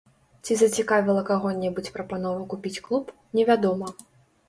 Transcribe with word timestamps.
Ці 0.45 0.55
зацікавіла 0.61 1.25
каго-небудзь 1.29 1.93
прапанова 1.99 2.51
купіць 2.57 2.77
клуб, 2.91 3.17
невядома. 3.39 3.97